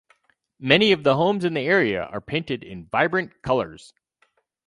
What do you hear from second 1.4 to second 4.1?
in the area are painted in vibrant colors.